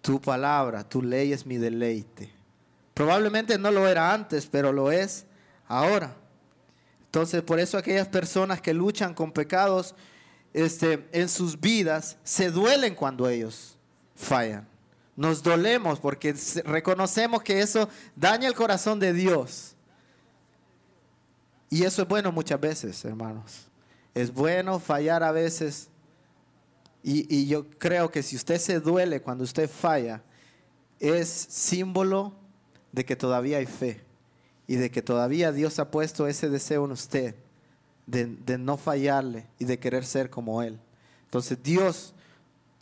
[0.00, 2.30] tu palabra, tu ley es mi deleite.
[2.94, 5.26] Probablemente no lo era antes, pero lo es
[5.66, 6.14] ahora.
[7.06, 9.94] Entonces, por eso aquellas personas que luchan con pecados
[10.54, 13.76] este, en sus vidas se duelen cuando ellos
[14.14, 14.66] fallan.
[15.16, 19.74] Nos dolemos porque reconocemos que eso daña el corazón de Dios.
[21.68, 23.66] Y eso es bueno muchas veces, hermanos.
[24.14, 25.88] Es bueno fallar a veces.
[27.02, 30.22] Y, y yo creo que si usted se duele cuando usted falla,
[31.00, 32.32] es símbolo
[32.92, 34.04] de que todavía hay fe
[34.68, 37.34] y de que todavía Dios ha puesto ese deseo en usted
[38.06, 40.78] de, no fallarle y de querer ser como Él.
[41.24, 42.14] Entonces Dios,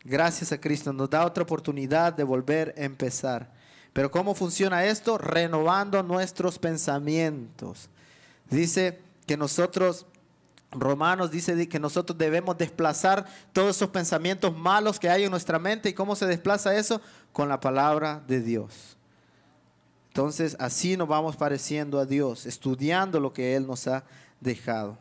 [0.04, 3.50] gracias a Cristo, nos da otra oportunidad de volver a empezar.
[3.92, 5.18] Pero ¿cómo funciona esto?
[5.18, 7.88] Renovando nuestros pensamientos.
[8.50, 10.06] Dice que nosotros,
[10.70, 15.90] Romanos dice que nosotros debemos desplazar todos esos pensamientos malos que hay en nuestra mente.
[15.90, 17.00] ¿Y cómo se desplaza eso?
[17.32, 18.96] Con la palabra de Dios.
[20.08, 24.04] Entonces así nos vamos pareciendo a Dios, estudiando lo que Él nos ha
[24.40, 24.98] dejado.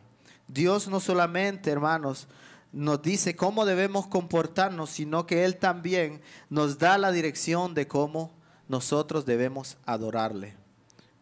[0.52, 2.28] Dios no solamente, hermanos,
[2.72, 8.32] nos dice cómo debemos comportarnos, sino que Él también nos da la dirección de cómo
[8.68, 10.54] nosotros debemos adorarle.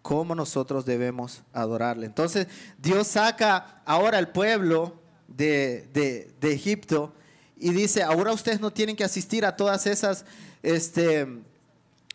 [0.03, 2.07] Cómo nosotros debemos adorarle.
[2.07, 2.47] Entonces
[2.79, 5.89] Dios saca ahora al pueblo de,
[6.41, 7.13] de, Egipto
[7.57, 10.25] y dice, ahora ustedes no tienen que asistir a todas esas,
[10.63, 11.27] este,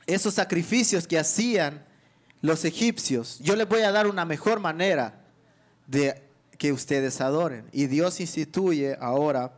[0.07, 1.85] esos sacrificios que hacían
[2.41, 3.39] los egipcios.
[3.39, 5.21] Yo les voy a dar una mejor manera
[5.87, 6.24] de
[6.57, 7.65] que ustedes adoren.
[7.71, 9.53] Y Dios instituye ahora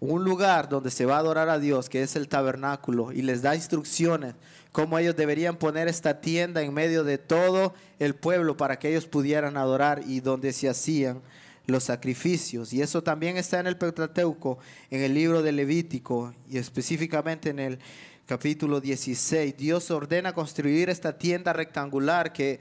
[0.00, 3.42] un lugar donde se va a adorar a Dios, que es el tabernáculo, y les
[3.42, 4.34] da instrucciones
[4.72, 9.06] cómo ellos deberían poner esta tienda en medio de todo el pueblo para que ellos
[9.06, 11.22] pudieran adorar y donde se hacían
[11.66, 12.72] los sacrificios.
[12.72, 14.58] Y eso también está en el Pentateuco,
[14.90, 17.78] en el libro de Levítico y específicamente en el
[18.26, 19.56] capítulo 16.
[19.56, 22.58] Dios ordena construir esta tienda rectangular que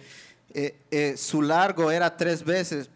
[0.53, 2.91] eh, eh, su largo era tres veces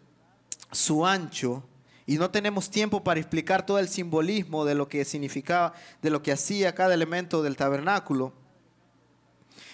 [0.70, 1.62] su ancho.
[2.06, 6.22] Y no tenemos tiempo para explicar todo el simbolismo de lo que significaba, de lo
[6.22, 8.32] que hacía cada elemento del tabernáculo.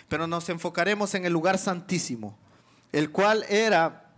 [0.08, 2.36] Pero nos enfocaremos en el lugar santísimo,
[2.92, 4.10] el cual era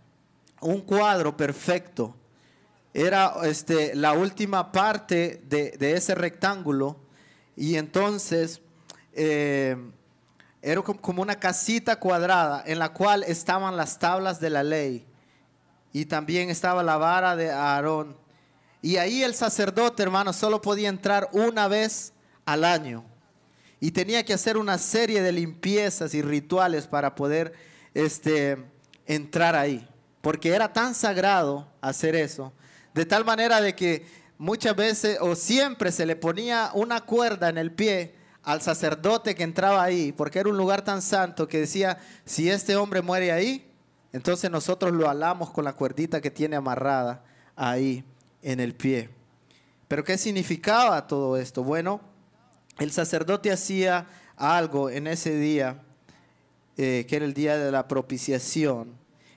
[0.61, 2.15] un cuadro perfecto.
[2.93, 6.97] Era este, la última parte de, ese rectángulo.
[7.55, 8.61] Y entonces
[9.13, 9.77] eh,
[10.63, 15.05] era como una casita cuadrada en la cual estaban las tablas de la ley
[15.93, 18.17] y también estaba la vara de Aarón.
[18.81, 22.13] Y ahí el sacerdote, hermano, solo podía entrar una vez
[22.45, 23.03] al año.
[23.79, 27.53] Y tenía que hacer una serie de limpiezas y rituales para poder
[27.93, 28.57] este,
[29.05, 29.87] entrar ahí.
[30.21, 32.53] Porque era tan sagrado hacer eso.
[32.93, 34.05] De tal manera de que
[34.37, 39.43] muchas veces o siempre se le ponía una cuerda en el pie al sacerdote que
[39.43, 40.11] entraba ahí.
[40.11, 43.66] Porque era un lugar tan santo que decía, si este hombre muere ahí,
[44.17, 47.23] entonces nosotros lo alamos con la cuerdita que tiene amarrada
[47.55, 48.03] ahí
[48.41, 49.11] en el pie.
[49.87, 51.63] Pero ¿qué significaba todo esto?
[51.63, 52.01] Bueno,
[52.79, 55.83] el sacerdote hacía algo en ese día,
[56.77, 58.91] eh, que era el día de la propiciación,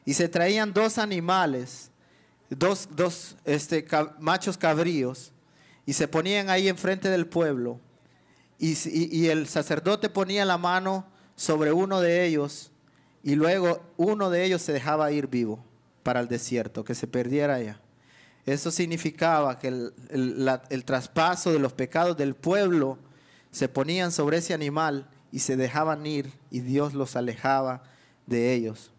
[0.07, 1.91] y se traían dos animales,
[2.49, 3.87] dos, dos este,
[4.19, 5.31] machos cabríos,
[5.85, 7.79] y se ponían ahí enfrente del pueblo,
[8.59, 11.05] y el sacerdote ponía la mano
[11.37, 12.71] sobre uno de ellos,
[13.23, 15.63] y luego uno de ellos se dejaba ir vivo
[16.03, 17.81] para el desierto, que se perdiera allá.
[18.47, 22.99] Eso significaba que el, traspaso de los pecados del pueblo
[23.51, 27.83] se ponían sobre ese animal y se dejaban ir y Dios los alejaba
[28.27, 28.93] de ellos.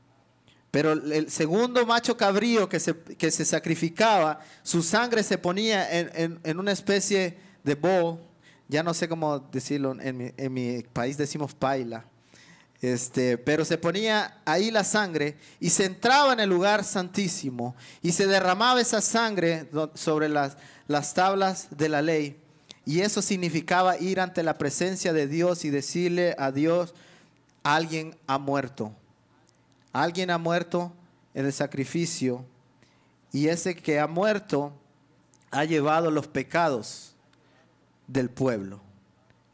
[0.69, 6.59] Pero el segundo macho cabrío que se, que se sacrificaba, su sangre se ponía en,
[6.59, 8.19] una especie de bowl,
[8.69, 12.05] ya no sé cómo decirlo, en mi, en mi país decimos paila,
[12.81, 18.11] este, pero se ponía ahí la sangre y se entraba en el lugar santísimo y
[18.11, 22.37] se derramaba esa sangre sobre las, las tablas de la ley.
[22.83, 26.95] Y eso significaba ir ante la presencia de Dios y decirle a Dios,
[27.61, 28.91] alguien ha muerto.
[29.93, 30.91] Alguien ha muerto
[31.35, 32.43] en el sacrificio
[33.31, 34.73] y ese que ha muerto
[35.51, 37.13] ha llevado los pecados
[38.07, 38.81] del pueblo.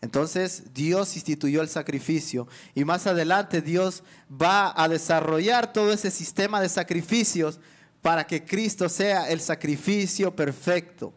[0.02, 6.62] Entonces Dios instituyó el sacrificio y más adelante Dios va a desarrollar todo ese sistema
[6.62, 7.60] de sacrificios
[8.02, 11.14] para que Cristo sea el sacrificio perfecto.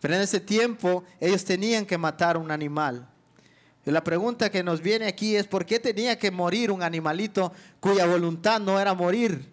[0.00, 3.08] Pero en ese tiempo ellos tenían que matar un animal.
[3.84, 7.52] Y la pregunta que nos viene aquí es, ¿por qué tenía que morir un animalito
[7.80, 9.50] cuya voluntad no era morir?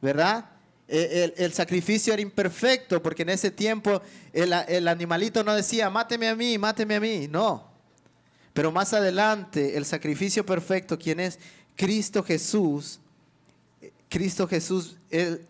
[0.00, 0.50] ¿Verdad?
[0.86, 4.00] E, el, sacrificio era imperfecto porque en ese tiempo
[4.32, 7.28] el, el animalito no decía, máteme a mí, máteme a mí.
[7.28, 7.69] No,
[8.52, 11.38] pero más adelante, el sacrificio perfecto, quien es
[11.76, 13.00] Cristo Jesús,
[14.08, 15.46] Cristo Jesús, Él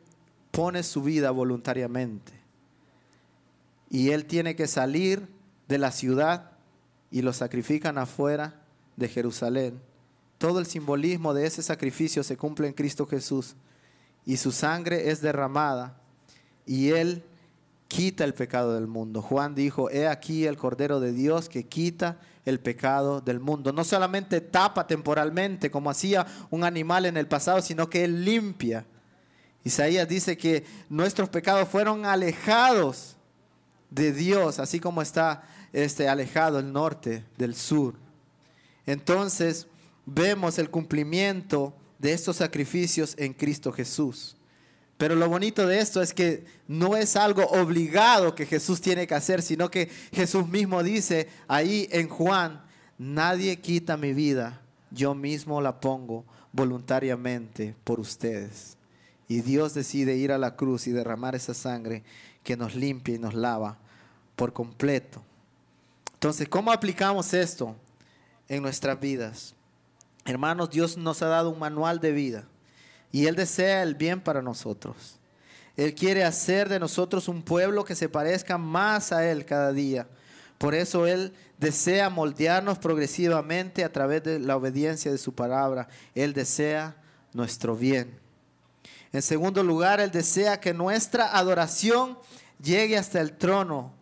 [0.51, 2.33] pone su vida voluntariamente.
[3.89, 5.27] Y Él tiene que salir
[5.67, 6.53] de la ciudad
[7.11, 8.63] y lo sacrifican afuera
[8.97, 9.81] de Jerusalén.
[10.39, 13.57] Todo el simbolismo de ese sacrificio se cumple en Cristo Jesús.
[14.25, 16.01] Y su sangre es derramada.
[16.67, 17.25] Y Él
[17.89, 19.23] quita el pecado del mundo.
[19.23, 23.73] Juan dijo, he aquí el Cordero de Dios que quita el pecado del mundo.
[23.73, 28.85] No solamente tapa temporalmente como hacía un animal en el pasado, sino que Él limpia.
[29.65, 33.17] Isaías dice que nuestros pecados fueron alejados
[33.91, 35.43] de Dios, así como está
[35.73, 37.95] este, alejado el norte del sur.
[38.87, 39.67] Entonces
[40.07, 44.37] vemos el cumplimiento de estos sacrificios en Cristo Jesús.
[45.01, 49.15] Pero lo bonito de esto es que no es algo obligado que Jesús tiene que
[49.15, 52.61] hacer, sino que Jesús mismo dice ahí en Juan,
[52.99, 58.77] nadie quita mi vida, yo mismo la pongo voluntariamente por ustedes.
[59.27, 62.03] Y Dios decide ir a la cruz y derramar esa sangre
[62.45, 63.79] que nos limpia y nos lava
[64.37, 65.23] por completo.
[66.13, 67.75] Entonces, ¿cómo aplicamos esto
[68.49, 69.55] en nuestras vidas?
[70.27, 72.45] Hermanos, Dios nos ha dado un manual de vida
[73.13, 75.19] y Él desea el bien para nosotros.
[75.77, 80.07] Él quiere hacer de nosotros un pueblo que se parezca más a Él cada día.
[80.59, 85.89] Por eso Él desea moldearnos progresivamente a través de la obediencia de su palabra.
[86.15, 86.97] Él desea
[87.33, 88.19] nuestro bien.
[89.13, 92.19] En segundo lugar, Él desea que nuestra adoración
[92.63, 93.93] llegue hasta el trono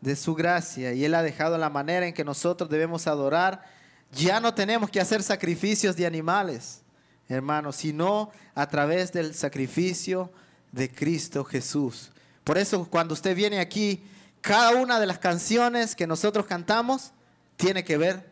[0.00, 0.92] de su gracia.
[0.92, 3.64] Y Él ha dejado la manera en que nosotros debemos adorar.
[4.12, 6.82] Ya no tenemos que hacer sacrificios de animales,
[7.28, 10.30] hermanos, sino a través del sacrificio
[10.72, 12.10] de Cristo Jesús.
[12.44, 14.02] Por eso cuando usted viene aquí,
[14.40, 17.12] cada una de las canciones que nosotros cantamos
[17.56, 18.26] tiene que ver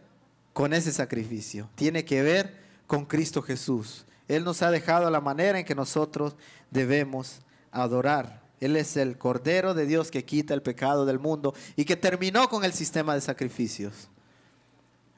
[0.52, 4.06] con ese sacrificio, tiene que ver con Cristo Jesús.
[4.28, 6.34] Él nos ha dejado la manera en que nosotros
[6.70, 7.40] debemos
[7.70, 8.42] adorar.
[8.60, 12.48] Él es el Cordero de Dios que quita el pecado del mundo y que terminó
[12.48, 14.08] con el sistema de sacrificios.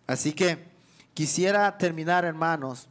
[0.07, 0.65] Así que
[1.15, 2.89] quisiera terminar, hermanos,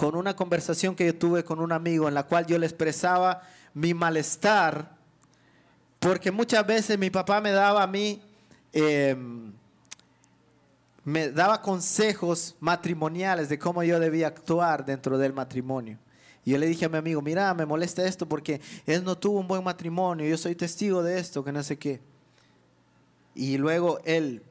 [0.00, 3.42] con una conversación que yo tuve con un amigo en la cual yo le expresaba
[3.74, 4.96] mi malestar,
[5.98, 8.22] porque muchas veces mi papá me daba a mí,
[8.72, 9.52] em,
[11.04, 15.98] me daba consejos matrimoniales de cómo yo debía actuar dentro del matrimonio.
[16.46, 19.38] Y yo le dije a mi amigo, mira, me molesta esto porque él no tuvo
[19.38, 22.00] un buen matrimonio, yo soy testigo de esto, que no sé qué.
[23.34, 24.44] Y luego él,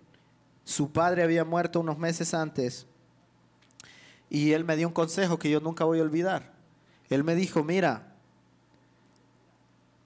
[0.63, 2.85] su padre había muerto unos meses antes
[4.29, 6.53] y él me dio un consejo que yo nunca voy a olvidar.
[7.09, 8.15] Él me dijo, mira,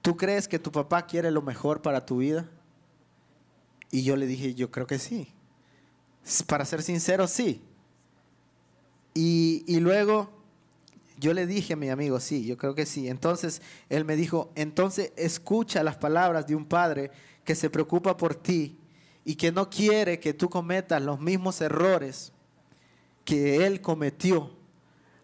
[0.00, 2.48] ¿tú crees que tu papá quiere lo mejor para tu vida?
[3.90, 5.28] Y yo le dije, yo creo que sí.
[6.46, 7.62] Para ser sincero, sí.
[9.12, 10.30] Y, y luego
[11.18, 13.08] yo le dije a mi amigo, sí, yo creo que sí.
[13.08, 17.10] Entonces él me dijo, entonces escucha las palabras de un padre
[17.44, 18.78] que se preocupa por ti
[19.24, 22.32] y que no quiere que tú cometas los mismos errores
[23.24, 24.50] que él cometió.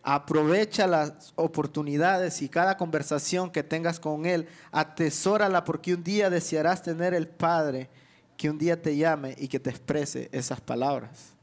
[0.02, 6.82] Aprovecha las oportunidades y cada conversación que tengas con él, atesórala porque un día desearás
[6.82, 7.90] tener el Padre
[8.36, 11.34] que un día te llame y que te exprese esas palabras.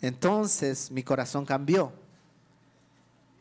[0.00, 1.92] Entonces mi corazón cambió.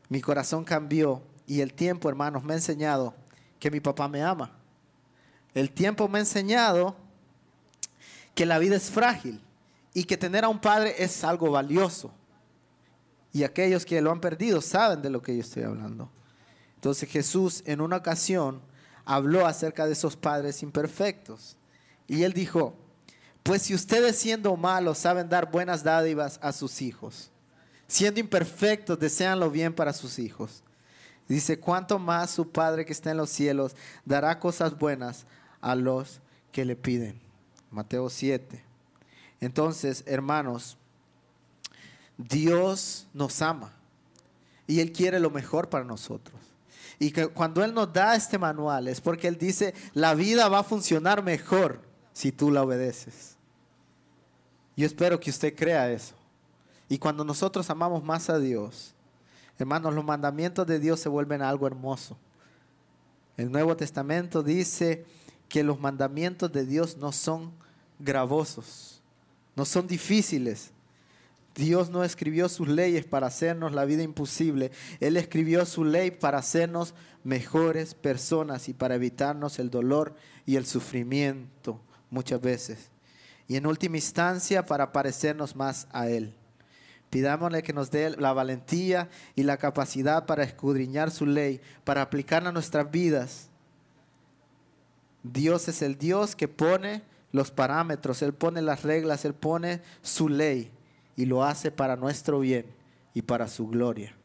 [0.10, 3.14] Mi corazón cambió y el tiempo, hermanos, me ha enseñado
[3.60, 4.52] que mi papá me ama.
[5.54, 6.96] El tiempo me ha enseñado
[8.34, 9.40] que la vida es frágil
[9.94, 12.12] y que tener a un padre es algo valioso.
[13.32, 16.10] Y aquellos que lo han perdido saben de lo que yo estoy hablando.
[16.76, 18.62] Entonces Jesús en una ocasión
[19.06, 21.58] habló acerca de esos padres imperfectos.
[22.08, 22.76] Y él dijo,
[23.42, 27.32] pues si ustedes siendo malos saben dar buenas dádivas a sus hijos,
[27.88, 30.64] siendo imperfectos desean lo bien para sus hijos.
[31.28, 35.26] Dice, ¿cuánto más su Padre que está en los cielos dará cosas buenas
[35.62, 36.20] a los
[36.52, 37.20] que le piden?
[37.72, 38.73] Mateo 7.
[39.44, 40.78] Entonces, hermanos,
[42.18, 43.74] Dios nos ama
[44.68, 46.40] y Él quiere lo mejor para nosotros.
[46.98, 50.60] Y que cuando Él nos da este manual es porque Él dice, la vida va
[50.60, 51.82] a funcionar mejor
[52.14, 53.36] si tú la obedeces.
[54.78, 56.16] Yo espero que usted crea eso.
[56.88, 58.94] Y cuando nosotros amamos más a Dios,
[59.60, 62.16] hermanos, los mandamientos de Dios se vuelven algo hermoso.
[63.36, 65.06] El Nuevo Testamento dice
[65.50, 67.52] que los mandamientos de Dios no son
[68.00, 68.94] gravosos
[69.56, 70.72] no son difíciles.
[71.56, 74.72] Dios no escribió sus leyes para hacernos la vida imposible.
[75.00, 80.66] Él escribió su ley para hacernos mejores personas y para evitarnos el dolor y el
[80.66, 81.80] sufrimiento
[82.10, 82.90] muchas veces.
[83.48, 86.34] Y en última instancia para parecernos más a Él.
[87.12, 92.50] Pidámosle que nos dé la valentía y la capacidad para escudriñar su ley, para aplicarla
[92.50, 93.50] a nuestras vidas.
[95.22, 100.30] Dios es el Dios que pone los parámetros, Él pone las reglas, Él pone su
[100.30, 100.72] ley
[101.18, 102.68] y lo hace para nuestro bien
[103.14, 104.16] y para su gloria.